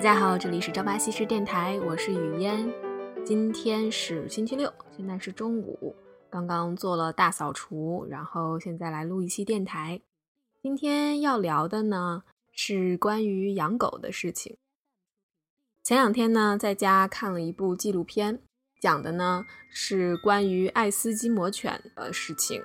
[0.00, 2.72] 大家好，这里是朝八夕师电台，我是雨嫣。
[3.22, 5.94] 今天是星期六，现在是中午，
[6.30, 10.00] 刚刚做了大扫除，然后现在来录一期电台。
[10.62, 14.56] 今天要聊的呢是关于养狗的事情。
[15.84, 18.40] 前两天呢，在家看了一部纪录片，
[18.80, 22.62] 讲的呢是关于爱斯基摩犬的事情。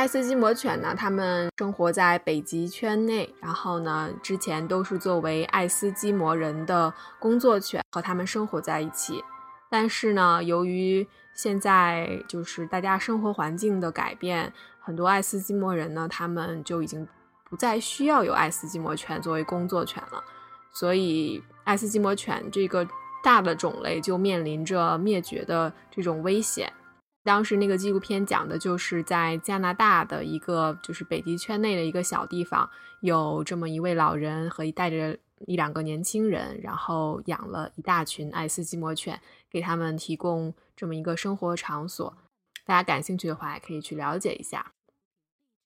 [0.00, 9.22] 爱斯基摩犬呢，它们生活在北极圈内，然后呢，之前都是作为爱斯基摩人的工作犬和它们生活在一起。
[9.68, 14.50] 但是呢，由于现在就是大家生活环境的改变，
[14.80, 17.06] 很多爱斯基摩人呢，他们就已经
[17.50, 20.24] 不再需要有爱斯基摩犬作为工作犬了，
[20.72, 22.88] 所以爱斯基摩犬这个
[23.22, 26.72] 大的种类就面临着灭绝的这种危险。
[27.22, 32.68] 当时那个纪录片讲的就是在加拿大的一个就是北极圈内的一个小地方，
[33.00, 42.16] 有这么一位老人和一带着一两个年轻人，然后养了一大群爱斯基摩犬，给他们提供这么一个生活场所。
[42.64, 44.72] 大家感兴趣的话，也可以去了解一下。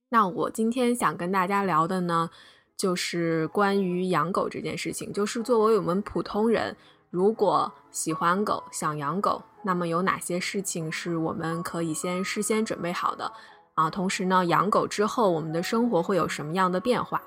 [0.09, 2.31] 那我今天想跟大家聊的呢，
[2.77, 6.77] 就是关于养狗这件事情，就是作为我们普通人。
[7.15, 13.31] 如果喜欢狗，想养狗，那么有哪些事情是我们可以先事先准备好的
[13.75, 13.89] 啊？
[13.89, 17.23] 同时呢，养狗之后，我们的生活会有什么样的变化？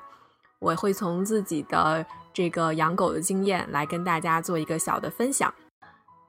[0.59, 5.53] 我会从自己的这个养狗的经验来跟大家做一个小的分享。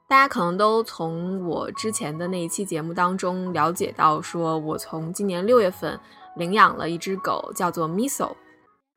[0.07, 5.99] 大家可能都从我之前的那一期节目当中了解到，说我从今年六月份
[6.37, 8.31] 领养了一只狗，叫做 Miso。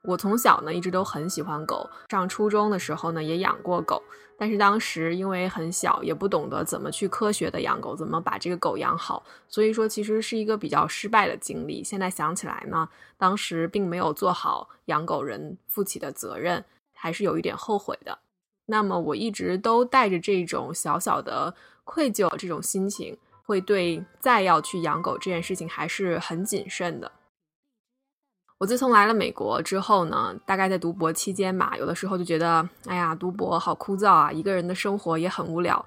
[0.05, 4.03] 我从小呢一直都很喜欢狗，上初中的时候呢也养过狗，
[4.43, 11.85] 但是当时因为很小，也不懂得怎么去科学的养狗，怎么把这个狗养好，所以说其实是一个比较失败的经历。
[11.85, 18.19] 现在想起来呢，当时并没有做好养狗人负起的责任，还是有一点后悔的。
[18.67, 21.55] 那么我一直都带着这种小小的
[21.85, 27.13] 愧疚这种心情，会对再要去养狗这件事情还是很谨慎的。
[28.63, 35.85] 我自从来了美国之后呢，大概在读博期间吧，有的时候就觉得，哎呀，读博好枯燥啊，一个人的生活也很无聊。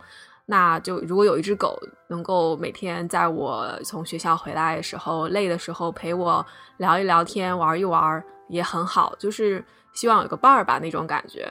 [0.48, 9.16] 那就如果有一只狗能够每天在我从学校回来的时候，累的时候陪我聊一聊天，玩一玩，也很好。
[9.18, 9.64] 就是
[9.94, 11.50] 希望有个伴儿吧，那种感觉。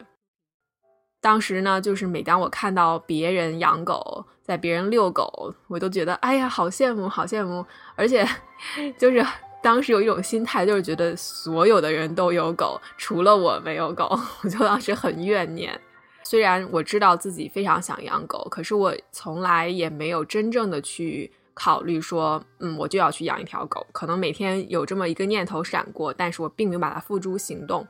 [1.22, 7.64] 当时呢，就是每当我看到别人养狗，在别人遛狗，我都觉得，哎呀，好羡慕，好羡慕，
[7.96, 8.28] 而且
[9.00, 9.26] 就是。
[9.64, 14.14] 当时有一种心态，就是觉得所有的人都有狗，除了我没有狗，
[14.44, 15.80] 我就当时很怨念。
[16.22, 23.86] 虽然我知道自己非常想养狗，可是我从来也没有真正的去考虑说，嗯，我就要去养一条狗。
[23.90, 27.86] 可能每天有这么一个念头闪过，但是我并没有把它付诸行动，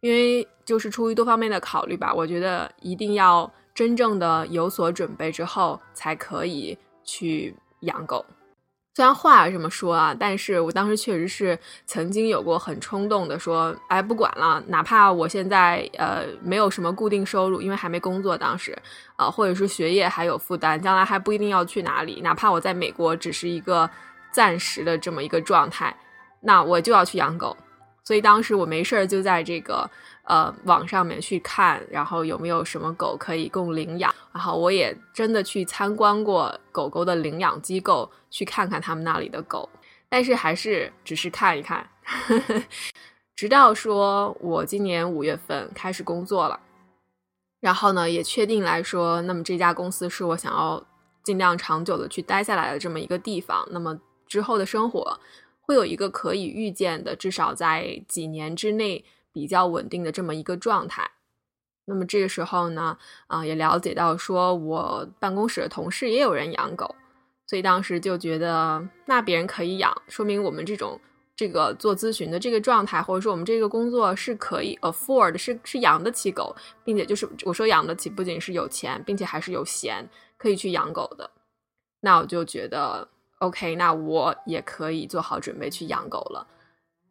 [0.00, 2.12] 因为就是出于多方面的考虑吧。
[2.12, 8.22] 我觉得一定要真正的有所准备之后，才可以去养狗。
[8.96, 18.76] 虽然话是这么说啊，但是我当时确实是曾经有过很冲动的说，哎，不管了，哪怕我现在呃没有什么固定收入，因为还没工作，当时
[19.16, 23.90] 啊，或者是学业还有负担，将来还不一定要去哪里，哪怕我在美国只是一个
[24.30, 25.92] 暂时的这么一个状态，
[26.40, 27.56] 那我就要去养狗。
[28.04, 29.90] 所以当时我没事儿就在这个。
[30.26, 34.10] 呃，网上面去看，然后有没有什么狗可以供领养？
[34.32, 39.68] 然后我也真的去参观过狗狗的领养机构，去看看他们那里的狗，
[40.08, 41.86] 但是还是只是看一看。
[43.36, 46.58] 直到说我今年五月份开始工作了，
[47.60, 50.82] 然后呢，也确定来说，那么这家公司是我想要
[51.22, 53.62] 尽量长久的去待下来的这么一个地方。
[53.70, 55.20] 那么之后的生活
[55.66, 59.04] 会有一个可以预见的，至少在几年之内。
[59.34, 61.10] 比较稳定的这么一个状态，
[61.86, 62.96] 那么这个时候呢，
[63.26, 66.94] 啊，也了解到说我办公室的同事也有人养狗，
[67.48, 71.00] 所以当时就觉得那别人可以养，说明我们这种
[71.34, 76.54] 这个做咨询的这个状态，或者说我们这个工作是可以 afford 是是养得起狗，
[76.84, 81.28] 并且就是我说养得起，不仅是有钱，并且还是有闲可以去养狗的，
[81.98, 83.08] 那我就觉得
[83.44, 86.46] OK，那我也可以做好准备去养狗了。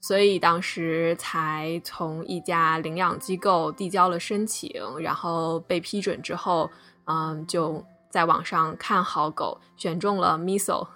[0.02, 4.70] 所以当时才从一家领养机构递交了申请，
[5.00, 6.70] 然后被批准之后，
[7.06, 10.88] 嗯，就在网上看好狗，选中了 Miso。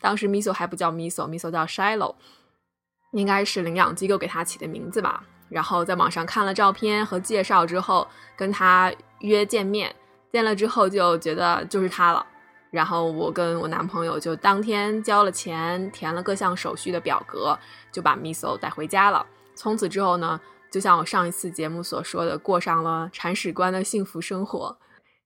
[0.00, 2.16] 当时 Miso 还不叫 Miso，Miso 叫 Shiloh，
[3.12, 5.22] 应该是领养机构给他起的名字吧。
[5.48, 9.94] 然后在网上看了照片和介绍之后，跟他约见面，
[10.32, 12.26] 见了之后就觉得就是他了。
[12.70, 17.58] 然后我跟我男朋友就当天交了钱，填了各项手续的表格，
[17.90, 19.26] 就把 Miso 带回家了。
[19.54, 24.78] 从此之后呢，就像我上一次节目所说的，过上了铲屎官的幸福生活。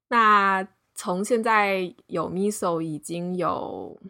[0.08, 4.00] 那从现在有 Miso 已经有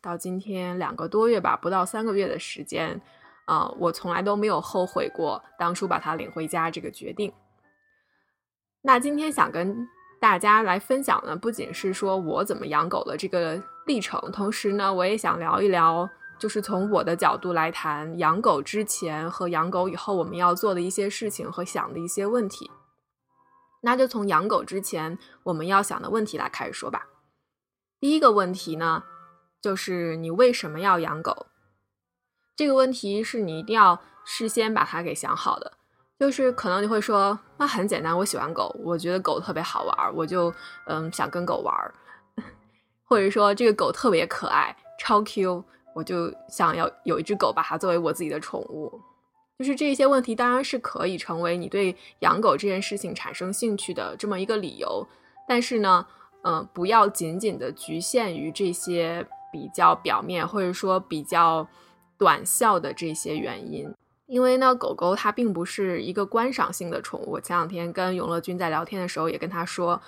[0.00, 3.00] 到今天两个多月吧，不到三个月的时间，
[3.46, 7.32] 啊，我从来都没有后悔过当初把它领回家这个决定。
[8.82, 9.88] 那今天想跟
[10.20, 16.08] 大家来分享呢，不仅是说我怎么养狗的这个历程，同时呢，我也想聊一聊。
[16.36, 22.70] 就是从我的角度来谈养狗之前和养狗以后我们要做的一些事情和想的一些问题。
[23.82, 27.06] 那就从养狗之前我们要想的问题来开始说吧。
[28.00, 29.04] 第一个问题呢，
[29.62, 31.46] 就是你为什么要养狗？
[32.56, 35.74] 这个问题是你一定要事先把它给想好的。
[36.18, 40.52] 就是可能你会说，那很简单，我喜欢狗，我觉得狗特别好玩，我就
[40.86, 41.74] 嗯想跟狗玩，
[43.04, 45.64] 或者说这个狗特别可爱，超 Q。
[45.94, 49.00] 我就想要有一只狗，把它作为我自己的宠物。
[49.60, 55.06] 就是这些问题，当然是可以成为你对养狗这件事情产生兴趣的这么一个理由。
[55.46, 56.04] 但是呢，
[56.42, 61.64] 嗯，不要仅仅的局限于这些比较表面或者说比较
[62.18, 63.94] 短效的这些原因。
[64.26, 67.38] 因为呢，狗狗它并不是一个观赏性的宠物。
[67.40, 70.00] 前两天跟永乐君在聊天的时候，也跟他说，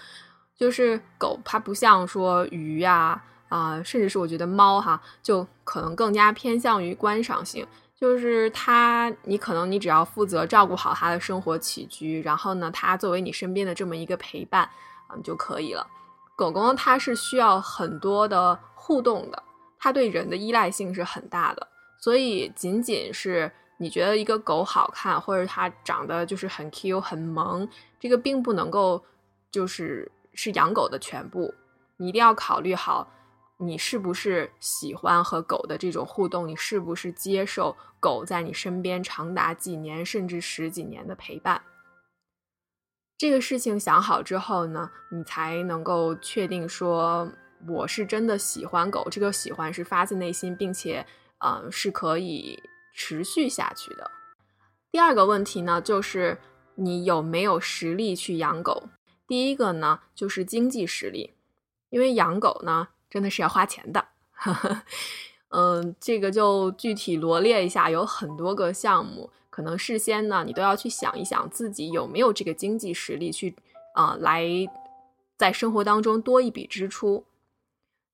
[0.57, 3.23] 就是狗它不像说鱼呀。
[3.49, 7.65] 啊，甚至是我觉得猫哈，就可能更加偏向于观赏性，
[7.95, 14.69] 就是它，你可能你只要负责照顾好它的生活起居，然后呢，它作为你身边的这么一个陪伴，
[15.15, 15.87] 嗯就可以了。
[16.35, 19.41] 狗狗它是需要很多的互动的，
[19.79, 21.69] 它对人的依赖性是很大的，
[22.01, 27.69] 所以仅仅是你觉得一个狗好看，或者它长得就是很 Q 很萌，
[28.00, 29.05] 这个并不能够
[29.50, 31.55] 就是是养狗的全部，
[31.96, 33.12] 你一定要考虑好。
[33.58, 36.46] 你是不是喜欢和狗的这种互动？
[36.46, 41.62] 你是不是接受狗在你身边长达几年甚至十几年的陪伴？
[43.17, 47.32] 这个事情想好之后呢，你才能够确定说
[47.67, 51.06] 我是真的喜欢狗，这个喜欢是发自内心，并且，
[51.38, 52.62] 嗯，是可以
[52.97, 54.11] 持续下去的。
[54.91, 56.39] 第二个问题呢，就是
[56.75, 58.89] 你有没有实力去养狗？
[59.29, 61.35] 第一个呢，就是经济实力，
[61.91, 62.89] 因为养狗呢。
[63.09, 64.09] 真的是要花钱的，
[65.49, 73.55] 嗯，这个就具体罗列一下，有很多个项目，可能事先呢，你都要去想一想自己有没有这个经济实力去
[73.95, 74.45] 啊，来
[75.39, 77.25] 在生活当中多一笔支出。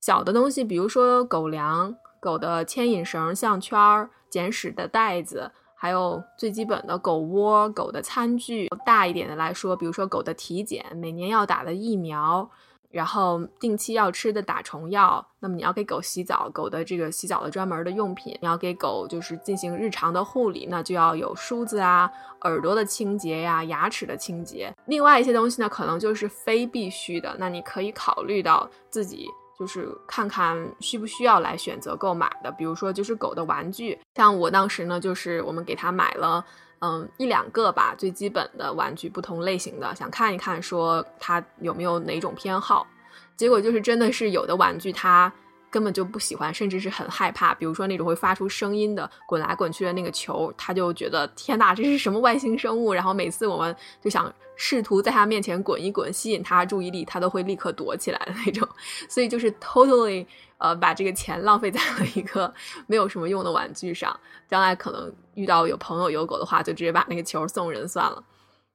[0.01, 8.69] 小的东西，比如说狗粮、狗的牵引绳、项圈儿、捡屎的袋子，还有最基本的狗窝、狗的餐具。
[8.85, 12.51] 大一点的来说，比如说狗的体检，每年要打的疫苗。
[12.91, 22.11] 然后定期要吃的打虫药，那么你要给狗洗澡，狗的这个洗澡的专门的用品，你要给狗就是进行日常的护理，那就要有梳子啊、
[22.43, 24.71] 耳朵的清洁呀、牙齿的清洁。
[24.85, 29.27] 另外一些东西呢，可能就是非必须的，那你可以考虑到自己
[29.63, 32.51] 就是看看需不需要来选择购买的。
[32.51, 36.45] 比如说就是狗的玩具，像我当时呢，就是我们给它买了。
[36.81, 42.85] 嗯，一两个吧，最基本的玩具，不同类型的，想看一看，说它有没有哪种偏好。
[43.37, 45.33] 结果就是真的是有的玩具它
[45.73, 47.53] 根本就不喜欢，甚至是很害怕。
[47.55, 52.93] 比如说那种会发出声音的滚来滚去的那个球，他就觉得天哪，这是什么外星生物？
[52.93, 58.69] 然后每次我们就想试图在他面前滚一滚，吸引他注意力，他都会立刻躲起来的那种。
[59.09, 60.27] 所以就是 totally。
[60.59, 62.55] 呃，把这个钱浪费在了一个
[62.87, 68.23] 没有什么用的玩具上，将来可能遇到有朋友有狗的话，就直接把那个球送人算了。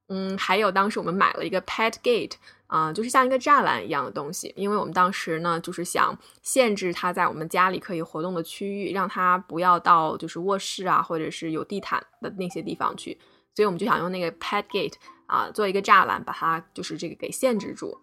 [0.10, 2.34] 嗯，还有当时我们买了一个 pet gate
[2.68, 13.18] 啊，就是像一个栅栏一样的东西，因为我们当时呢就是想限制它在我们家里可以活动的区域，让它不要到就是卧室啊或者是有地毯的那些地方去，
[13.56, 14.96] 所以我们就想用那个 pet gate
[15.26, 17.98] 啊做一个栅栏，把它就是这个给限制住。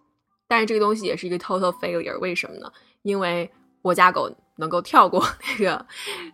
[0.48, 2.72] 但是这个东西也是一个 total failure，为什么呢？
[3.02, 3.50] 因为
[3.82, 5.22] 我家狗能够跳过
[5.58, 5.86] 那个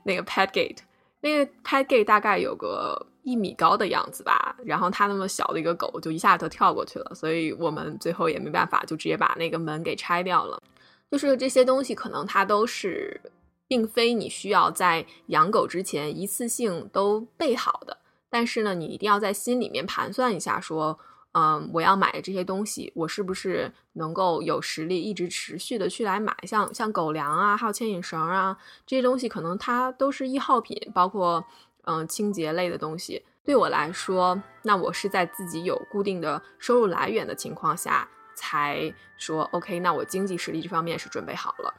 [0.05, 0.79] 那个 pet gate，
[1.21, 10.62] 那个 pet gate 大概有个一米高的样子吧，然后它那么小的一个狗就一下就跳过去了，所以我们最后也没办法，就直接把那个门给拆掉了。
[11.11, 13.21] 就是这些东西可能它都是
[13.67, 17.97] 并非你需要在养狗之前一次性都备好的，
[18.29, 20.99] 但是呢，你一定要在心里面盘算一下说。
[21.33, 26.37] 嗯，我要买的这些东西，我是不是能够有实力一直持续的去来买？
[26.43, 31.45] 像像狗粮啊，还有牵引绳啊这些东西，可能它都是易耗品，包括
[31.90, 33.25] 嗯清洁类的东西。
[33.44, 39.80] 对我来说，那我是在自己有固定的收入来源的情况下，才说 OK。
[39.80, 41.75] 那我经济实力这方面是准备好了。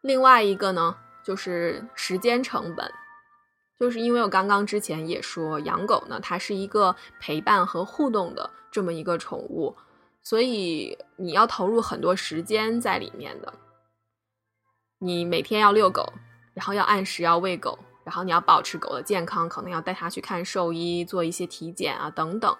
[0.00, 2.92] 另外一个呢，就是时间成本。
[3.78, 9.76] 就是因为我刚刚之前也说，养狗呢，它是一个陪伴和互动的这么一个宠物，
[10.20, 13.54] 所以你要投入很多时间在里面的。
[14.98, 16.12] 你每天要遛狗，
[16.54, 17.78] 然后要按时要喂狗，
[18.08, 22.56] 然后你要保持狗的健康，可能要带它去看兽医，做一些体检啊等等。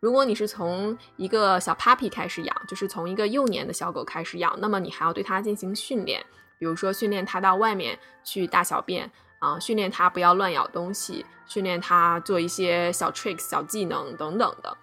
[0.00, 6.24] 如果你是从一个小 puppy 开始养，就是从一个幼年的小狗开始养，那么你还要对它进行训练，
[6.58, 14.74] 比如说训练它到外面去大小便啊，训练它不要乱咬东西，训练它做一些小 tricks 小技能等等的。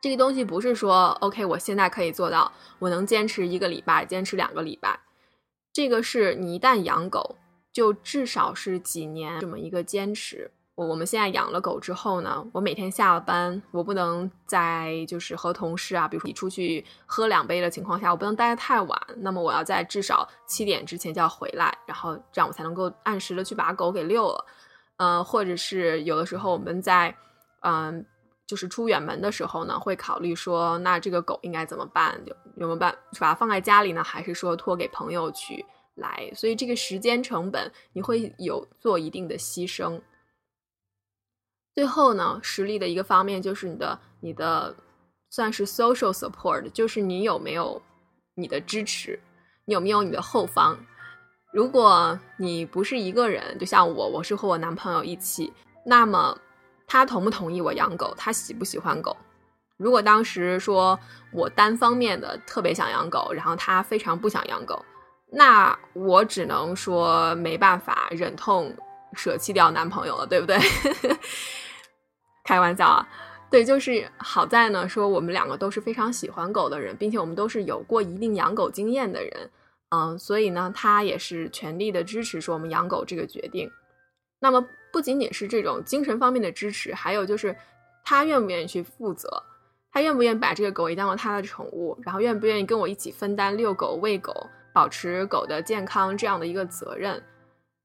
[0.00, 5.00] 这个东西不是说 OK，我现在可以做到，我能坚持一个礼拜，坚持两个礼拜。
[5.72, 7.36] 这个是你一旦养狗，
[7.72, 10.50] 就至少是几年这么一个坚持。
[10.74, 19.00] 我我们现在养了狗之后呢，我每天下了班，我不能在就是和同事啊，比如说你出去喝两杯的情况下，我不能待得太晚。
[19.16, 24.44] 那么我要在至少七点之前就要回来，然后这样我才能够按时的去把狗给遛了。
[24.98, 27.12] 嗯，或者是有的时候我们在
[27.62, 28.06] 嗯，
[28.46, 32.20] 就是出远门的时候呢，会考虑说，那这个狗应该怎么办？
[32.24, 34.04] 有有没有办把它放在家里呢？
[34.04, 35.66] 还是说托给朋友去？
[35.98, 40.00] 来，所以这个时间成本你会有做一定的牺牲。
[41.74, 44.74] 最后呢，实力的一个方面就是你的你的
[45.30, 47.80] 算是 social support，就是你有没有
[48.34, 49.20] 你的支持，
[49.64, 50.78] 你有没有你的后方。
[51.52, 55.52] 如果你不是一个人，就像我，我是和我男朋友一起，
[55.84, 56.36] 那么
[56.86, 58.12] 他同不同意我养狗？
[58.16, 59.16] 他喜不喜欢狗？
[59.76, 60.98] 如果当时说
[61.32, 64.84] 我单方面的特别想养狗，然后他非常不想养狗。
[65.30, 68.74] 那我只能说没办法，忍痛
[69.12, 70.58] 舍弃掉男朋友了，对不对？
[72.44, 73.06] 开玩笑啊，
[73.50, 79.50] 对，就是好在呢，说我们两个都是非常喜欢狗的人，并且我们都是有过一定养狗经验的人，
[79.90, 83.70] 嗯，所以呢，他也是全力的支持说我们养狗这个决定。
[84.40, 87.54] 那么不仅仅是这种精神方面的支持，还有就是
[88.02, 89.42] 他愿不愿意去负责，
[89.92, 94.48] 他愿不愿意把这个狗也当做他的宠物，然后愿不愿意跟我一起分担遛狗、喂狗。
[94.78, 97.20] 保持狗的健康这样的一个责任，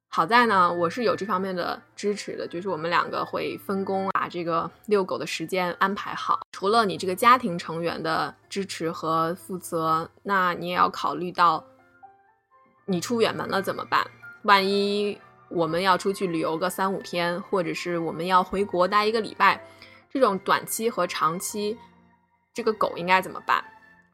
[0.09, 6.41] 好在呢，我是有这方面的支持的，就是我们两个会分工，把这个遛狗的时间安排好。
[6.51, 11.65] 除了你这个家庭成员的支持和负责，那你也要考虑到，
[12.85, 14.05] 你出远门了怎么办？
[14.43, 15.19] 万一
[15.50, 19.59] 我们要出去旅游个三五天，或者是我们要回国待一个礼拜，
[20.12, 21.75] 这种短期和长期，
[22.53, 23.65] 这个狗应该怎么办？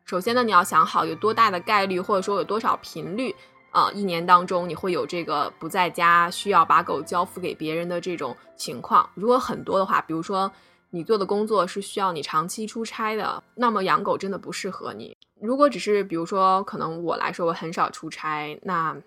[0.10, 3.36] 首先呢，你要想好有多大的概率，或者说有多少频率
[3.70, 9.08] 啊，一年当中你会有这个不在家，需要把狗交付给别人的这种情况。
[9.14, 10.52] 如果很多的话，比如说
[10.90, 15.16] 你做的工作是需要你长期出差的，那么养狗真的不适合你。
[15.40, 18.98] 如果只是比如说，可能我来说我很少出差，那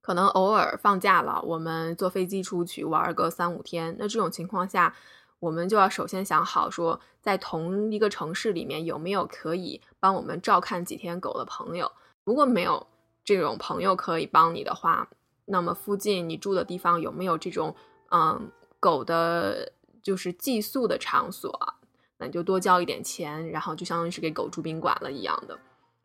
[0.00, 4.94] 可能偶尔放假了，我们坐飞机出去玩个三五天，那这种情况下。
[5.40, 11.90] 我们就要首先想好，说在同一个城市里面有没有可以帮我们照看几天狗的朋友。
[12.24, 12.86] 如果没有
[13.24, 15.08] 这种朋友可以帮你的话，
[15.46, 17.74] 那么附近你住的地方有没有这种
[18.10, 21.74] 嗯狗的，就是寄宿的场所？
[22.18, 25.58] 那你就多交一点钱，然后就相当于是给狗住宾馆了一样的。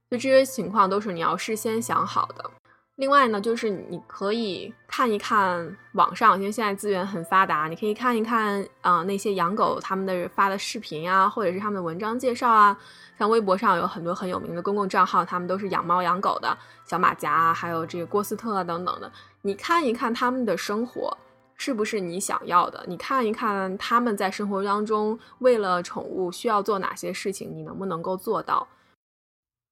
[0.10, 2.52] 就这些情况都是你要事先想好的。
[2.98, 12.78] 另外呢，就是你可以看一看网上，因为现在资源很发达，你可以看一看啊那些养狗他们的发的视频啊，或者是他们的文章介绍啊。
[13.20, 19.12] 像微博上有很多很有名的公共账号，他们都是养猫养狗的，小马甲，还有这个郭斯特啊等等的。
[19.42, 21.18] 你看一看他们的生活
[21.56, 22.82] 是不是你想要的？
[22.88, 28.66] 你看一看他们在生活当中为了宠物需要做哪些事情，你能不能够做到？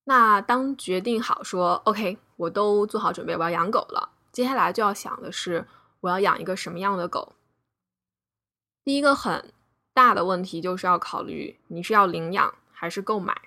[0.06, 2.18] 那当决定好说 OK。
[2.36, 4.10] 我都做好准备，我要养狗了。
[4.32, 5.66] 接下来就要想的是，
[6.02, 7.34] 我要养一个什么样的狗？
[8.84, 9.54] 第一个很
[9.94, 13.40] 大的问题就是要考虑你是要领养还是购买。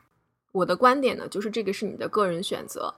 [0.52, 2.94] 我的观点呢，就是这个是你的个人选择。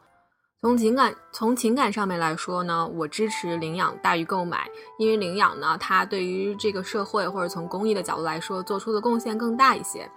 [0.60, 10.08] 从情感从情感上面来说呢，我支持领养大于购买，因为领养呢，它对于这个社会或者从公益的角度来说，做出的贡献更大一些。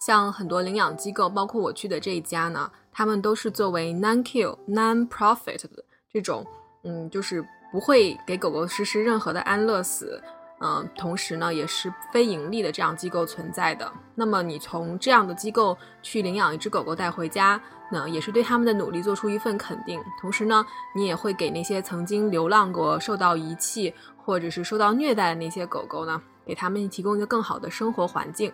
[0.00, 2.70] 像很多领养机构，包括我去的这一家呢。
[2.92, 6.44] 他们都是作为 non-kill、non-profit 的这种，
[6.82, 10.20] 嗯，就是不会给狗狗实施任何的安乐死，
[10.58, 13.90] 嗯，同时呢，也是非盈利的这样机构存在的。
[14.16, 17.58] 那么你从这样的机构去领养一只狗狗带回家，
[17.92, 20.02] 那也是对他们的努力做出一份肯定。
[20.20, 28.52] 同时呢，你也会给那些曾经流浪过、受到遗弃或者是受到虐待的那些狗狗呢，给他们提供一个更好的生活环境。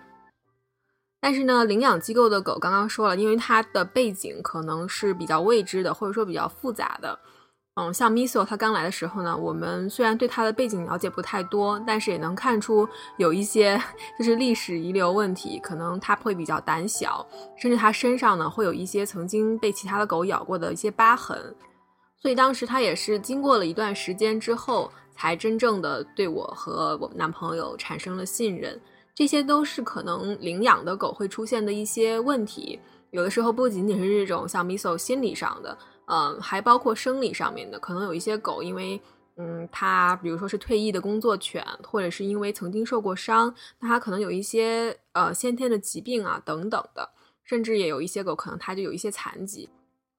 [1.20, 7.18] 但是呢，领养机构的狗刚刚说了，因为它的背景可能是比较未知的，或者说比较复杂的，
[7.74, 13.82] 嗯，像 Miso 它刚来的时候呢，我们虽然对它的背景了解不太多，但是也能看出有一些
[14.18, 21.54] 就是历史遗留问题，可能它会比较胆小，甚至它身上呢会有一些曾经被其他的狗咬过的一些疤痕。
[22.18, 28.80] 所以当时他也是经过了一段时间之后，才真正的对我和我男朋友产生了信任。
[29.16, 32.78] 这些都是可能领养的狗会出现的一些问题，
[33.10, 35.76] 有的时候不仅仅是这种像 Miso 心理上的。
[36.04, 39.00] 嗯，还包括生理上面的，可能有一些狗，因为
[39.38, 47.08] 嗯，它比如说是退役的工作犬，或者是因为曾经受过伤，那它可能有一些呃先天的疾病啊等等的，
[47.42, 49.68] 甚至也有一些狗可能它就有一些残疾。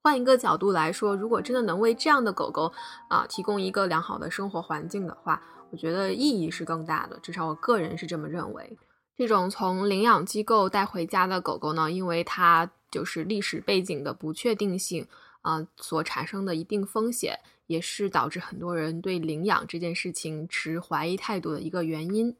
[0.02, 2.72] 换一个角度来说，如果真的能为这样的狗狗
[3.08, 5.40] 啊提供一个良好的生活环境的话，
[5.70, 8.78] 我觉得意义是更大的，至少我个人是这么认为。
[9.18, 15.06] 这种从领养机构带回家的狗狗呢，因为它就是历史背景的不确定性。
[15.42, 22.36] 啊，所产生的一定风险，也是导致很多人对领养这件事情持怀疑态度的一个原因。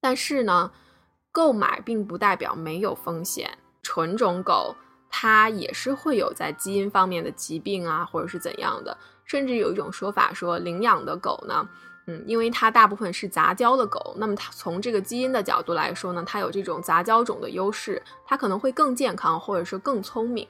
[0.00, 0.72] 但是呢，
[1.30, 3.58] 购买并不代表没有风险。
[3.82, 4.74] 纯种狗
[5.10, 8.96] 它也是会有在基因方面的疾病啊，或者是怎样的。
[9.24, 11.68] 甚至有一种说法说，领养的狗呢，
[12.10, 20.48] 嗯，因为它大部分是杂交的狗，那么它从这个基因的角度来说呢，它有这种杂交种的优势，它可能会更健康，或者是更聪明。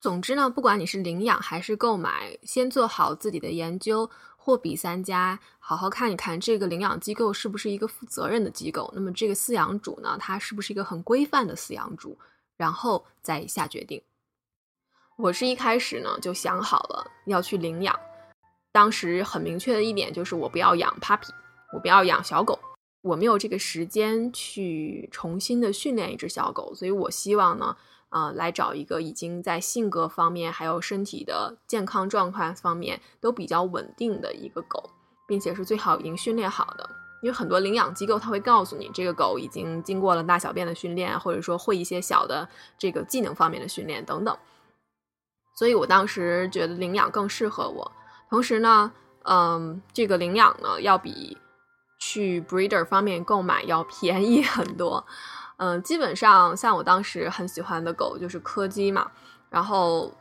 [0.00, 8.88] 总之呢，不管你是领养还是购买，先做好自己的研究，货比三家，好好看一看这个领养机构是不是一个负责任的机构。
[8.94, 12.16] 那么这个饲养主呢，他是不是一个很规范的饲养主，
[12.56, 14.00] 然后再下决定。
[15.16, 17.98] 我是一开始呢就想好了要去领养，
[18.78, 21.30] 当时很明确的一点就是我不要养 puppy，
[21.72, 22.56] 我不要养小狗，
[23.02, 27.76] 我没有这个时间去重新的训练一只小狗，所以我希望呢。
[28.10, 34.88] 啊，来找一个已经在性格方面还有身体的健康状况方面都比较稳定的一个狗，
[35.26, 36.88] 并且是最好已经训练好的。
[37.20, 44.34] 因为很多领养机构他会告诉你，这个狗已经经过了大小便的训练，或者说会一些小的这个技能方面的训练等等。
[45.58, 47.92] 所以我当时觉得领养更适合我。
[48.28, 48.92] 同时呢，
[49.24, 51.36] 嗯，这个领养呢要比
[51.98, 55.04] 去 breeder 方面购买要 便宜很多。
[55.56, 59.10] 嗯，基本上像我当时很喜欢的狗就是柯基嘛，
[59.50, 60.12] 然后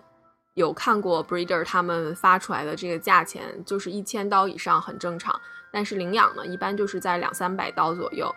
[0.56, 5.40] 有看过 breeder 他们发出来的这个价钱，就是一千刀以上很正常。
[5.72, 8.34] 但是领养呢，一般就是在两三百刀左右。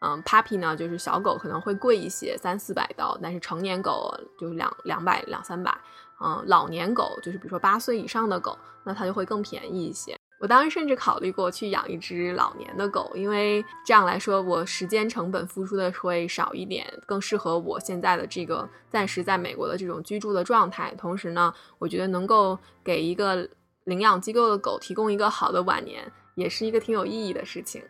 [0.00, 5.74] 嗯，puppy 呢，就是小狗可能会贵一些，三四百刀，但是成年狗就是两两百两三百。
[6.20, 10.16] 嗯，老年狗就是比如说八岁以上的狗，那它就会更便宜一些。
[10.40, 20.94] 我当时甚至考虑过去养一只老年的狗，因为这样来说，我时间成本付出的会少一点，更适合我现在的这个暂时在美国的这种居住的状态。
[20.98, 23.48] 同时呢，我觉得能够给一个
[23.84, 27.82] 领养机构的狗提供一个好的晚年，也是一个挺有意义的事情。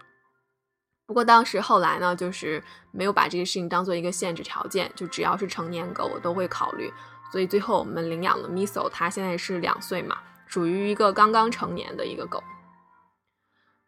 [1.06, 6.92] 不过当时后来呢，就是没有把这个事情当做一个限制条件，就只要是成年狗，我都会考虑。
[7.34, 10.18] 所以最后我们领养了 Miso，它现在是两岁嘛。
[10.46, 12.40] 属于一个刚刚成年的一个狗。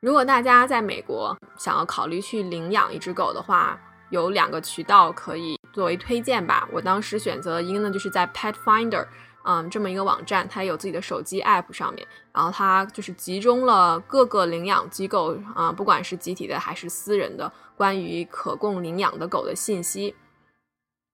[0.01, 3.81] 如果大家在美国想要考虑去领养一只狗的话，
[4.11, 6.69] 有两个渠道可以作为推荐吧。
[6.73, 9.07] 我当时选择一个呢，就是在 Pet Finder，
[9.45, 20.17] 嗯，这么一个网站，它有自己的手机 App 上面，然后它就是集中了各个领养机构啊，不管是集体的还是私人的，关于可供领养的狗的信息。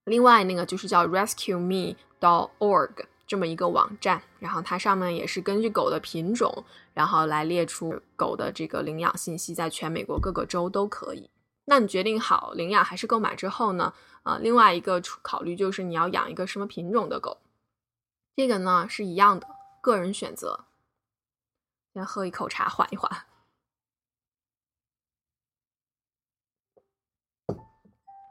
[0.06, 3.06] 另外那个就是叫 Rescue Me RescueMe.org。
[3.24, 11.30] 这么一个网站，然后它上面也是根据狗的品种，然后来列出狗的这个领养信息，在全美国各个州都可以。
[11.64, 13.94] 那你决定好领养还是购买之后呢？
[14.24, 17.38] 啊，另外一个考虑就是你要养一个什么品种的狗，
[18.36, 19.46] 这个呢是一样的，
[19.80, 20.66] 个人选择。
[21.94, 23.24] 先喝一口茶，缓一缓。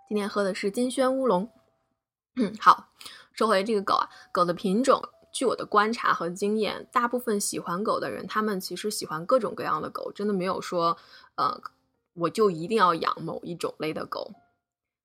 [0.08, 1.49] 今天喝的是金萱乌龙。
[2.36, 2.89] 嗯，好。
[3.41, 5.01] 说回这个狗啊，狗的品种，
[5.32, 10.95] 据我的观察和经验，大部分喜欢狗的人，他们其实喜欢各种各样的狗，真的没有说，
[11.34, 11.60] 呃，
[12.13, 14.32] 我就一定要养某一种类的狗。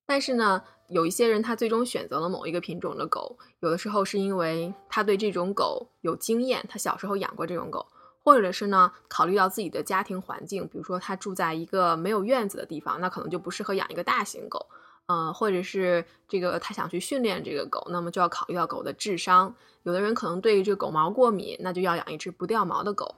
[0.05, 7.87] 但是呢，有一些人他最终选择了某一个品种的狗，有的时候是因为他对这种狗有经验，他小时候养过这种狗，
[8.22, 14.66] 或者是呢，考虑到自己的家庭环境，比如说他住在一个没有院子的地方，那可能就不适合养一个大型狗。
[15.09, 19.55] 嗯，或者是这个他想去训练这个狗，那么就要考虑到狗的智商。
[19.85, 23.14] 有的人可能对于这个狗毛过敏，那就要养一只不掉毛的狗。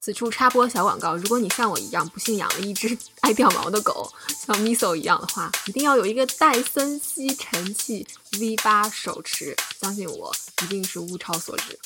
[0.00, 10.32] 此处插播小广告：如果你像我一样不幸养了一只 爱掉毛的狗，像 Miso 一样的话，一定要有一个戴森吸尘器 V8 手持，相信我，
[10.64, 11.78] 一定是物超所值。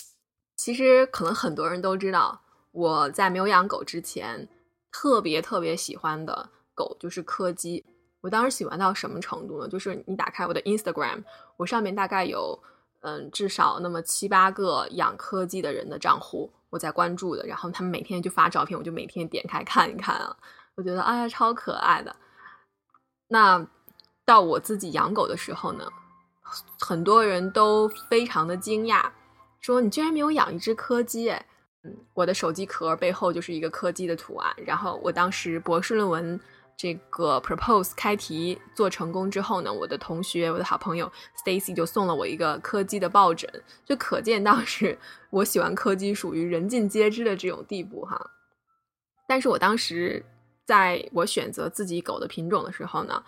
[0.57, 2.41] 其实可能很多人都知道，
[2.73, 4.49] 我在没有养狗之前，
[4.91, 7.85] 特别特别喜欢的狗就是柯基。
[8.21, 9.69] 我当时喜欢到什么程度呢？
[9.69, 11.23] 就是你打开我的 Instagram，
[11.57, 12.59] 我上面大概有
[13.01, 17.47] 嗯至少那么七八个养柯基的人的账户，我在关注的。
[17.47, 20.37] 然后他们每天就发照片，我就每天点开看一看啊。
[20.75, 22.15] 我觉得哎呀超可爱的。
[23.29, 23.67] 那
[24.25, 25.89] 到我自己养狗的时候呢，
[26.79, 29.11] 很多人都非常的惊讶。
[29.61, 31.29] 说你居然没有养一只柯基？
[31.31, 31.47] 哎，
[31.85, 34.55] 嗯，我的手机壳背后就是一个柯基的图案。
[34.59, 36.41] 然后我当时博士论文
[36.83, 43.47] 这个 propose 开题做成功之后呢，我的同学，我的好朋友 Stacy 就送了我一个柯基的抱枕，
[43.85, 48.31] 就可见当时我喜欢柯基属于人尽皆知的这种地步哈。
[49.29, 50.25] 但是我当时
[50.65, 53.23] 在我选择自己狗的品种的时候呢，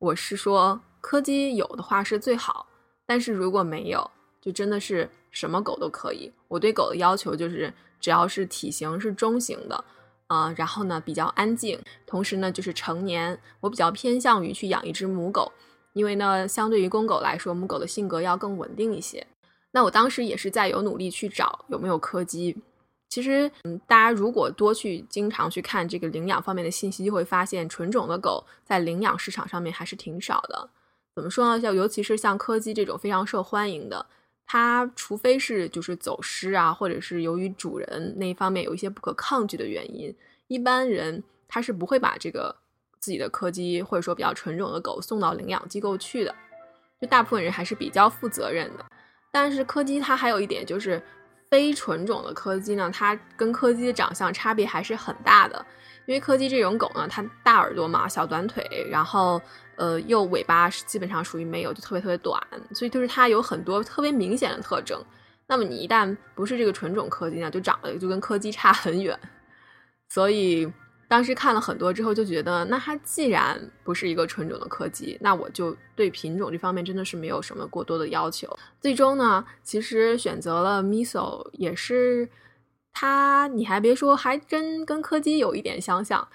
[0.00, 2.66] 我是说柯基有的话是最好，
[3.06, 5.08] 但是如果没有，就真的是。
[5.30, 9.84] 什么狗都可以，我对狗的要求就是，只要是体型是中型的，
[10.28, 13.38] 啊，然后呢比较安静，同时呢就是成年。
[13.60, 15.52] 我比较偏向于去养一只母狗，
[15.92, 19.26] 因为呢相对于公狗来说，母狗的性格要更稳定一些。
[19.72, 22.56] 那我当时也是在有努力去找有没有柯基。
[23.08, 30.68] 其实，嗯，大家如果多去经常去看这个领养方面的信息，就会发现纯种的狗在领养市场上面还是挺少的。
[31.14, 31.60] 怎么说呢？
[31.60, 34.04] 像尤其是像柯基这种非常受欢迎的。
[34.46, 40.14] 它除非是就是走失啊，或者是由于主人那一方面有一些不可抗拒的原因，
[40.46, 42.54] 一般人他是不会把这个
[43.00, 46.32] 自己的柯基或者说比较纯种的狗送到领养机构去的。
[47.00, 48.86] 就大部分人还是比较负责任的。
[49.32, 51.02] 但是柯基它还有一点就是，
[51.50, 55.66] 非纯种的柯基呢，它跟柯基的长相差别还是很大的。
[56.06, 59.42] 因为柯基这种狗呢，它大耳朵嘛，小短腿，然后。
[59.76, 62.40] 呃，又尾巴是基本上属于没有，就特别特别短，
[62.74, 64.98] 所以就是它有很多特别明显的特征。
[65.46, 69.18] 那么你一旦不是这个纯种柯基呢，就长得就跟柯基差很远。
[70.08, 70.66] 所以
[71.08, 78.48] 当时看了很多之后，就觉得那它既然不是一个纯种的柯基，那我就对品种这方面真的是没有什么过多的要求。
[78.80, 82.28] 最终呢，其实选择了 Miso 也是
[82.92, 86.26] 它，你还别说，还真跟柯基有一点相像，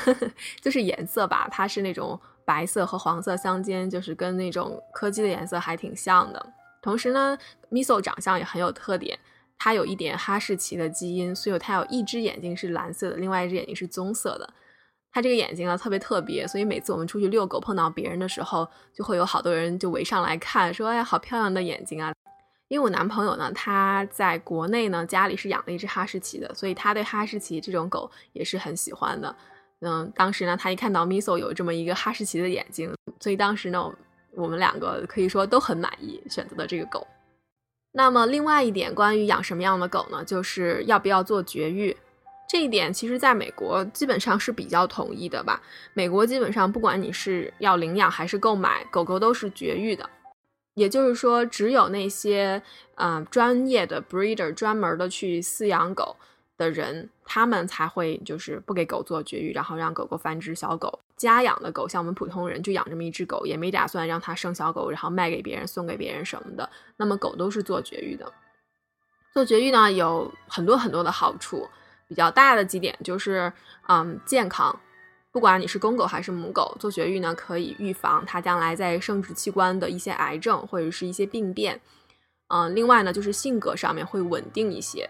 [0.62, 2.18] 就是颜色吧，它是那种。
[2.46, 6.46] 白色和黄色相间，就是跟那种柯基的颜色还挺像的。
[6.80, 7.36] 同时呢
[7.70, 9.18] ，Miso 长相也很有特点，
[9.58, 14.48] 它有一点哈士奇的基因，所以它有一只眼睛是蓝色的，另外一只眼睛是棕色的。
[15.10, 22.12] 它这个眼睛啊特别特别，所以每次我们出去遛狗碰到别人的时候，就会有好多人就围上来看，说：“哎，好漂亮的眼睛啊！”
[22.68, 29.34] 因为我男朋友呢，他在国内呢家里是养了一只哈士奇的，所以他对哈士奇这种狗也是很喜欢的。
[29.80, 33.92] 嗯，当时呢，他一看到 Miso 有这么一个哈士奇的眼睛，所以当时呢，
[34.32, 37.06] 我们两个可以说都很满意选择的这个狗。
[37.92, 40.24] 那么另外一点，关于养什么样的狗呢？
[40.24, 41.96] 就是要不要做绝育，
[42.48, 45.62] 这一点其实在美国基本上是比较统一的吧。
[45.92, 50.08] 美国基本上不管你是要领养还是购买，狗狗都是绝育的，
[50.74, 52.62] 也就是说，只有那些
[52.96, 56.16] 嗯专业的 breeder 专门的去饲养狗。
[56.56, 61.00] 的人，他们才会就是不给狗做绝育，然后让狗狗繁殖小狗。
[61.16, 66.68] 家养的狗，像我们普通人就养这么一只狗，也没打算让它生小狗，然后卖给别人、送给别人什么的。
[66.96, 68.30] 那么狗都是做绝育的。
[69.32, 71.68] 做绝育呢，有很多很多的好处，
[72.06, 73.52] 比较大的几点就是，
[73.88, 74.78] 嗯，健康。
[75.32, 81.78] 不管你是公狗还是母狗，做绝育呢可以预防它将来在生殖器官的一些癌症或者是一些病变。
[82.48, 85.08] 嗯，另外呢，就是性格上面会稳定一些。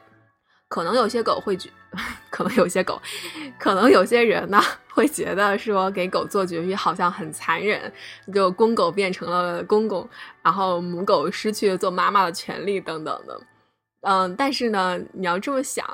[0.68, 1.70] 可能有些狗会觉，
[2.30, 3.00] 可能有些狗，
[3.58, 4.60] 可能有些人呢
[4.92, 7.92] 会觉得说给狗做绝育好像很残忍，
[8.34, 10.08] 就公狗变成了公公，
[10.42, 13.40] 然后母狗失去了做妈妈的权利等等的。
[14.02, 15.84] 嗯，但是呢，你要这么想，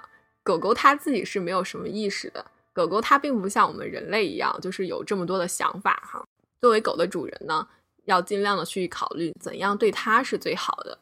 [0.42, 6.22] 狗狗它自己是没有什么意识的，狗狗它并不像我们人类一样，就是有这么多的想法哈。
[6.60, 7.66] 作为狗的主人呢，
[8.04, 10.98] 要尽量的去考虑怎样对它是最好的。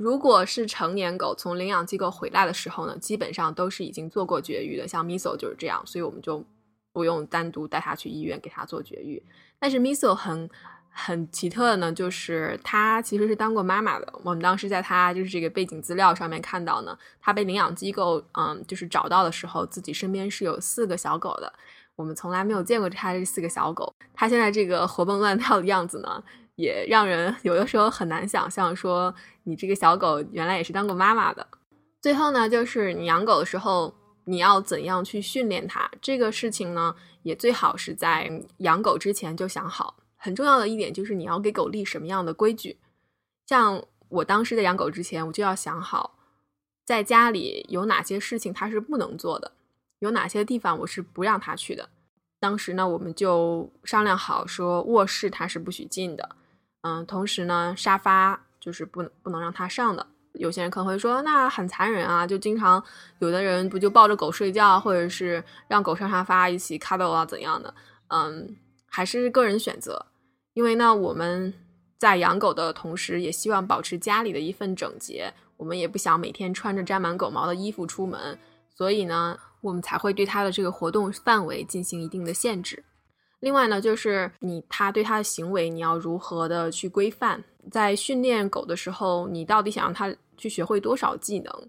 [0.00, 6.42] 如果是成年狗从领养机构回来的时候呢，基本上都是已经做过绝育的，像 Miso 就是这样，所以我们就
[6.90, 9.22] 不用单独带它去医院给它做绝育。
[9.58, 10.48] 但是 Miso 很
[10.88, 14.10] 很奇特的呢，就是它其实是当过妈妈的。
[14.24, 21.52] 我们当时在它就是这个背景资料上面看到呢，它被领养机构嗯就是找到的时候，自己身边是有四个小狗的。
[21.94, 26.24] 我们从来没有见过它这四个小狗，它现在这个活蹦乱跳的样子呢。
[26.60, 31.46] 也让人有的时候很难想象，说你这个小狗原来也是当过妈妈的。
[32.00, 33.94] 最后呢，就是你养狗的时候，
[34.24, 35.90] 你要怎样去训练它？
[36.00, 39.96] 这个事情呢，也最好是在养狗之前就想好。
[40.16, 42.78] 很重要的一点就是你要给狗立什么样的规矩。
[43.46, 46.18] 像我当时在养狗之前，我就要想好，
[46.84, 49.52] 在家里有哪些事情它是不能做的，
[50.00, 51.88] 有哪些地方我是不让他去的。
[52.38, 56.36] 当时呢，我们就商量好说，卧室它是不许进的，
[56.82, 60.06] 嗯，同时呢，沙发就是不能不能让它上的。
[60.34, 62.82] 有些人可能会说，那很残忍啊，就经常
[63.18, 67.74] 有的人不就抱着狗睡觉，或者是让狗上沙发一起 cuddle 啊怎样的？
[68.08, 70.06] 嗯，还是个人选择。
[70.54, 71.52] 因为呢，我们
[71.98, 78.38] 在养狗的同时，也希望保持家里的一份整洁，我们也不想每天穿着沾满狗毛的衣服出门，
[78.74, 79.38] 所以呢。
[79.62, 82.82] 我们才会对它的这个活动范围进行一定的限制。
[83.40, 87.42] 另外呢，就是你它对它的行为，你要如何的去规范？
[87.70, 91.68] 在训练狗的时候，你到底想让它去学会多少技能？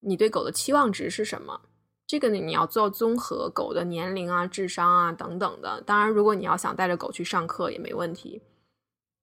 [0.00, 1.60] 你对狗的期望值是什么？
[2.06, 5.80] 这个呢，你要做综合狗的年龄啊、智商啊等等的。
[5.82, 8.42] 当然，如果你要想带着狗去上课也没问题。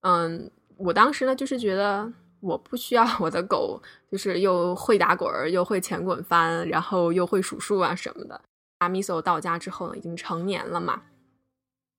[0.02, 2.12] 嗯，我当时呢，就是觉得。
[2.42, 3.80] 我不需要 我的狗，
[4.12, 8.42] 就是又会打滚儿，又会前滚翻，然后又会数数啊什么的。
[8.80, 11.04] 阿米索到家之后呢，已经成年了嘛，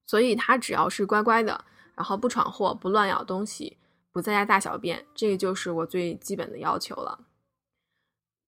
[0.06, 3.76] 所以它只要是乖乖的，然后不闯祸、不乱咬东西、
[4.12, 7.18] 不在家大小便，这个就是我最基本的要求了。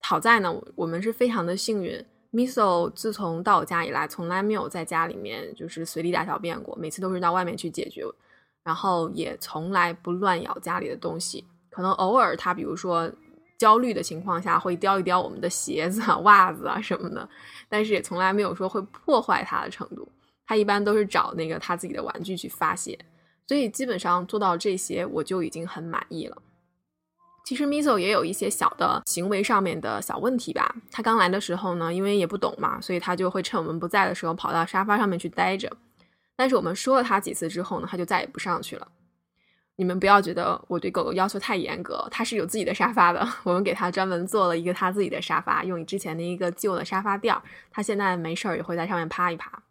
[0.00, 8.04] 好在呢，我们是非常的幸运，米索自从到我家以来，从来没有在家里面就是随地大小便过，每次都是到外面去解决，
[8.62, 11.46] 然后也从来不乱咬家里的东西。
[11.70, 13.10] 可能偶尔他比如说
[13.58, 17.26] 焦虑的情况下会叼一叼我们的鞋子啊、袜子啊什么的，
[17.68, 20.06] 但是也从来没有说会破坏它的程度。
[20.46, 22.98] 他一般都是找那个他自己的玩具去发泄，
[23.46, 26.36] 所以基本上做到这些我就已经很满意了。
[27.46, 30.74] 其实 Miso 也有一些小的行为上面的小问题吧。
[30.90, 35.70] 他刚来的时候呢，因为也不懂嘛，所以他就会趁我们不在的时候跑到沙发上面去待着。
[36.36, 38.88] 但是我们说了他几次之后呢，他就再也不上去了。
[39.76, 43.28] 你们不要觉得我对狗狗要求太严格，它是有自己的沙发的。
[43.42, 49.63] 我们给它专门做了一个它自己的沙发，用之前的一个旧的沙发垫儿，它现在没事儿也会在上面趴一趴。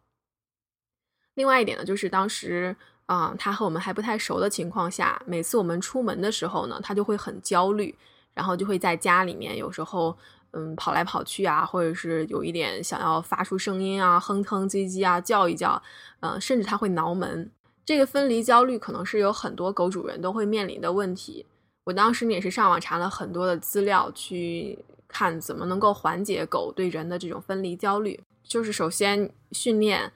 [1.34, 2.74] 另外一点呢，就是当时
[3.06, 7.94] 啊，它和我们还不太熟的情况下，每次我们出门的时候呢，它就会很焦虑，
[8.32, 10.16] 然后就会在家里面有时候
[10.52, 15.82] 嗯跑来跑去啊，或者是有一点想要发出声音啊，哼哼唧唧啊，叫一叫，
[16.20, 17.50] 嗯，甚至它会挠门。
[17.84, 21.44] 这个分离焦虑可能是有很多狗主人都会面临的问题。
[21.84, 28.18] 我当时也是上网查了很多的资料，去看怎么能够缓解狗对人的这种分离焦虑。
[28.42, 30.10] 就是首先训练、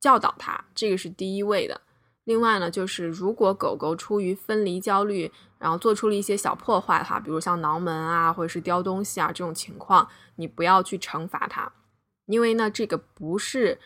[0.00, 1.80] 教导它，这个是第一位的。
[2.24, 11.72] 另外呢，就是如果狗狗出于分离焦虑，然后做出了一些小破坏哈，比如像挠门啊，或者是叼东西啊这种情况，你不要去惩罚它，
[12.26, 13.78] 因为呢，这个不是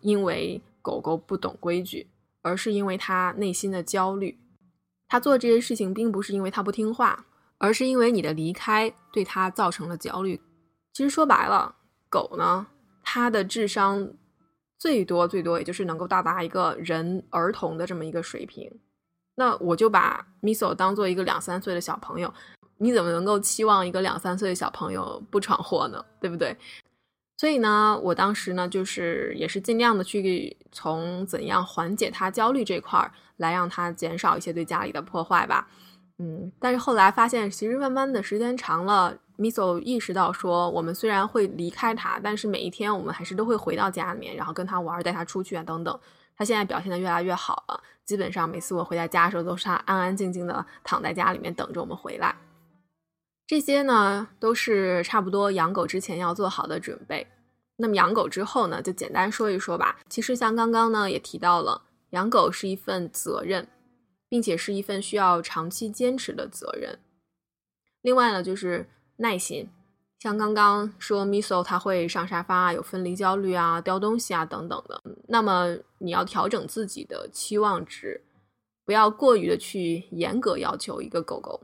[0.00, 2.08] 因为狗狗不懂规矩。
[2.42, 4.40] 而是因为它内心的焦虑，
[5.08, 7.26] 它做这些事情并不是因为它不听话，
[7.58, 10.40] 而是因为你的离开对它造成了焦虑。
[10.94, 11.76] 其实说白了，
[12.08, 12.68] 狗呢，
[13.02, 14.10] 它的智商
[14.80, 18.68] 最多最多也就是能够到达一个人儿童的这么一个水平。
[19.36, 22.32] 那我就把 Miso 当做一个两三岁的小朋友，
[22.78, 26.04] 你怎么能够期望一个两三岁的小朋友不闯祸呢？
[26.18, 26.56] 对不对？
[27.36, 35.68] 所以呢，我当时呢，就是也是尽量的去从怎样缓解他焦虑这块儿来让他减少一些对家里的破坏吧。
[36.18, 45.98] 嗯，但是后来发现，其实慢慢的时间长了，Miso 意识到说，我们虽然会离开他，但是每一天我们还是都会回到家里面，然后跟他玩，带他出去啊等等。
[46.36, 52.36] 他现在表现的越来越好了，基本上每次我回到家的时候，都是他安安静静的躺在家里面等着我们回来。
[53.46, 57.26] 这些呢，都是差不多养狗之前要做好的准备。
[57.76, 59.98] 那么养狗之后呢，就简单说一说吧。
[60.08, 63.66] 其实像刚刚呢也提到了，养狗是一份责任，
[64.28, 66.98] 并且是一份需要长期坚持的责任。
[68.02, 68.88] 另外呢，就是
[69.20, 69.68] 耐心。
[70.18, 75.00] 像刚刚说，Miso 它会上沙发，有分离焦虑啊，叼东西啊等等的。
[75.28, 78.20] 那么你要调整自己的期望值，
[78.84, 81.62] 不要过于的去严格要求一个狗狗。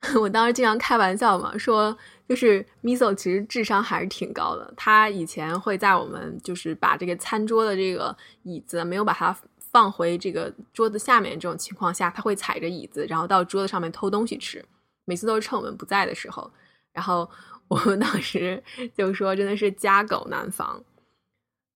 [0.20, 1.96] 我当时经常开玩笑嘛，说
[2.28, 4.72] 就是 Miso 其实智商还是挺高的。
[4.76, 9.36] 他以前会在我们就是把这个餐桌的这个椅子没有把它
[9.72, 14.64] 放回这个桌子下面这种情况下，他会踩着椅子，然后到桌子上面偷东西吃。
[15.04, 16.48] 每次都是趁我们不在的时候。
[16.92, 17.28] 然后
[17.68, 18.62] 我们当时
[18.96, 20.82] 就说，真的是家狗难防，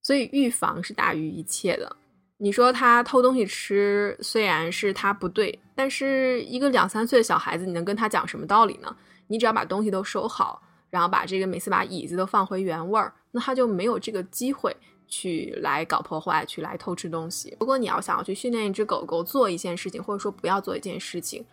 [0.01, 1.95] 所以预防是大于一切的。
[2.37, 8.93] 你说他偷东西吃，虽然是他不对，但是一个两三岁的小孩子，你能跟他讲什么道理呢？
[9.27, 14.75] 你只要把东西都收好，然后把这个每次把椅子都放回原位儿，那他就没有这个机会
[15.07, 17.55] 去来搞破坏，去来偷吃东西。
[17.61, 21.45] 如果你要想要去训练一只狗狗做一件事情，或者说不要做一件事情，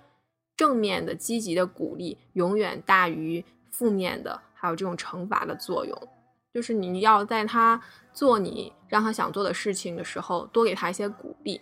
[0.60, 5.98] 正面的、积极的鼓励永远大于负面的，还有这种惩罚的作用，
[6.52, 7.80] 就是你要在他
[8.12, 11.58] 做你让他想做的事情的时候，多给他一些鼓励，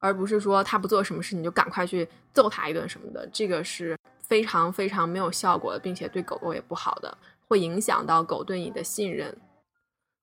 [0.00, 7.16] 而不是说他不做什么事你就赶快去揍他一顿什么的，这个是非常非常没有效果的，并且对狗狗也不好的，
[7.48, 9.34] 会影响到狗对你的信任。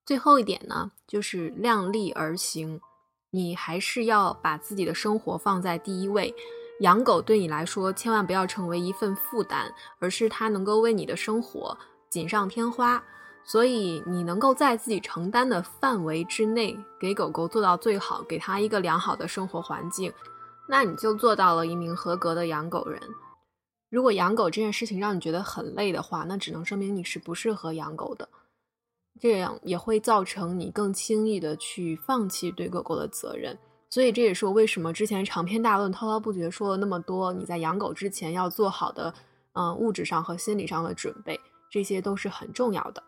[0.06, 2.80] 最后一点呢，就是量力而行，
[3.32, 6.36] 你还是要把自己的生活放在第一位。
[6.80, 11.78] 养狗对你来说，千万不要成为一份负担，而是它能够为你的生活
[12.10, 13.04] 锦上添花。
[13.44, 20.14] 所以，你能够在自己承担的范围之内，给狗狗做到最好，给它一个良好的生活环境，
[20.68, 23.02] 那你就做到了一名合格的养狗人。
[23.90, 28.30] 如果养狗这件事情让你觉得很累的话，那只能说明你是不适合养狗的。
[29.20, 33.58] 这样也会造成你更轻易的去放弃对狗狗的责任。
[33.90, 37.34] 所以这也是我为什么之前长篇大论、滔滔不绝说了那么多。
[37.34, 39.14] 你在养狗之前要做好的，
[39.54, 41.40] 嗯，物质上和心理上的准备，
[41.72, 43.02] 这些都是很重要的。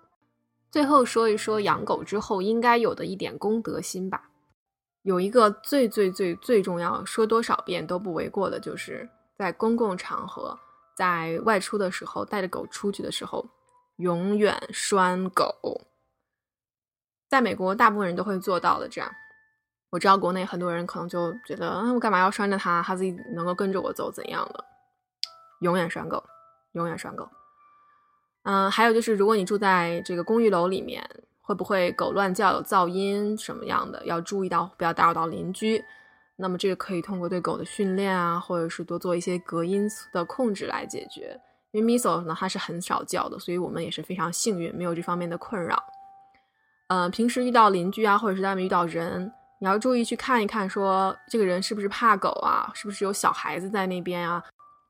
[0.72, 4.30] 最后说一说养狗之后应该有的一点公德心吧。
[5.04, 10.58] 有一个最最最最重要，说多少遍都不为过的，就是在公共场合，
[10.96, 13.46] 在外出的时候，带着狗出去的时候，
[13.98, 15.82] 永远拴狗。
[17.30, 19.12] 在美国，大部分人都会做到的，这样。
[19.92, 22.82] 我知道国内很多人可能就觉得，嗯，我干嘛要拴着它？
[22.82, 24.64] 它自己能够跟着我走，怎样的？
[25.60, 26.24] 永远拴狗，
[26.72, 27.28] 永远拴狗。
[28.44, 31.08] 嗯，还有就是，如果你住在这个公寓楼里面，
[31.42, 34.04] 会不会狗乱叫、有噪音什么样的？
[34.06, 35.84] 要注意到，不要打扰到邻居。
[36.38, 41.38] 那么这个可以通过对狗的训练啊，或者是多做一些隔音的控制来解决。
[41.72, 45.84] 因为 Miso 呢，它是很少叫的，所以我们也是非常幸运，没有这方面的困扰。
[46.88, 49.32] 嗯，平时遇到邻居啊，或者是在外面遇到人。
[49.62, 52.72] 你要注意去看一看，说这个人是不是怕狗啊？
[52.74, 54.44] 是不是有小孩子在那边啊？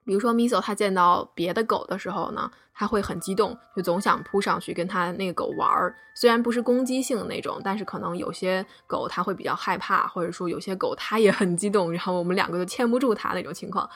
[0.05, 5.93] 比如说 Miso，他见到别的狗的时候呢，他会很激动，就总想扑上去跟他那个狗玩儿。
[6.15, 13.89] 虽然不是攻击性的那种，但是可能有些狗它会比较害怕，或者说有些狗它也很激动，然后我们两个就牵不住它那种情况。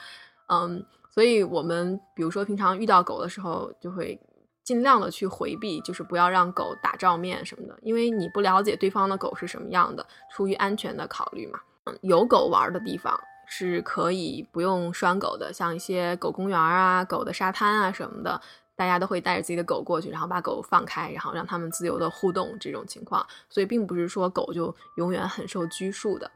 [0.48, 4.20] 嗯，所以我们比如说平常遇到狗的时候，就会。
[4.66, 11.60] 尽量的去回避，就是不要让狗打照面什么的，因为你不了解对方的狗是什么样的，出于安全的考虑嘛。
[11.84, 18.40] 嗯，有狗玩的地方是可以不用拴狗的，像一些狗公园啊、狗的沙滩啊什么的，
[18.74, 23.24] 大家都会带着自己的狗过去，然后把狗放开，然后让它们自由的互动这种情况。
[23.48, 26.28] 所以并不是说狗就永远很受拘束的。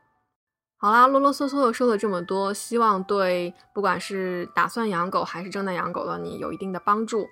[0.76, 7.28] 好啦，啰啰嗦嗦的说了这么多，希望对不管是打算养狗还是正在养狗的你有一定的帮助。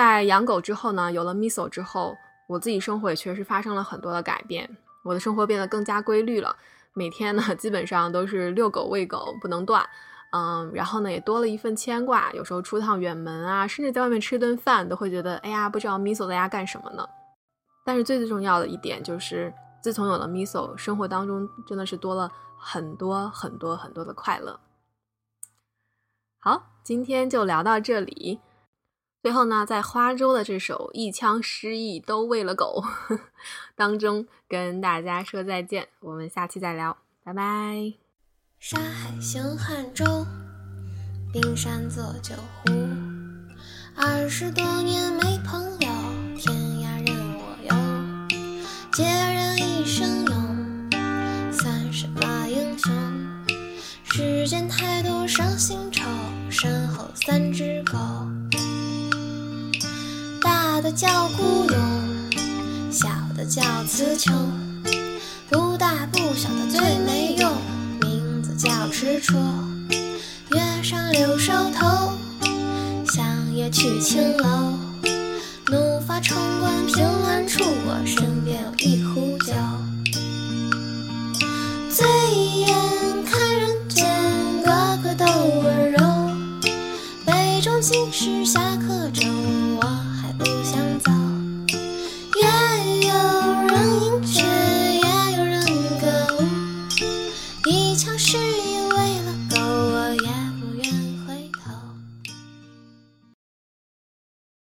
[0.00, 4.78] 在养狗之后呢，有了 Miso 之后，我自己生活也确实发生了很多的改变。
[5.02, 6.56] 我的生活变得更加规律了，
[6.94, 9.86] 每天呢基本上都是遛狗喂狗不能断，
[10.32, 12.32] 嗯，然后呢也多了一份牵挂。
[12.32, 17.06] 有时候出趟远门啊，甚至在外面吃顿饭，都会觉得哎呀，不知道 Miso 在家干什么呢。
[17.84, 24.58] 但是最最重要的一点就是，自从有了 Miso，生活当中真的是多了很多很多很多的快乐。
[26.38, 28.40] 好，今天就聊到这里。
[29.22, 32.82] 最后呢，在花粥的这首一腔诗意都喂了狗
[33.76, 35.88] 当中，跟大家说再见。
[36.00, 37.92] 我们下期再聊，拜拜。
[38.58, 40.26] 沙海行汉州，
[41.32, 42.72] 冰山做酒壶。
[43.94, 45.88] 二十多年没朋友，
[46.38, 47.74] 天涯任我游。
[48.90, 50.92] 孑然一身勇，
[51.52, 52.90] 算什么英雄？
[54.04, 56.02] 世间太多伤心愁，
[56.50, 57.98] 身后三只狗。
[60.82, 61.78] 的叫孤勇，
[62.90, 64.32] 小的叫词穷，
[65.50, 67.52] 不大不小的最没用，
[68.00, 69.36] 名字叫执着。
[70.52, 72.12] 月上柳梢头，
[73.12, 74.72] 向夜去青楼。
[75.66, 79.52] 怒发冲冠凭栏处，我身边有一壶酒。
[81.90, 82.06] 醉
[82.56, 82.74] 眼
[83.24, 84.08] 看人间，
[84.62, 85.26] 个个都
[85.60, 85.98] 温柔。
[87.26, 88.89] 杯中尽是侠客。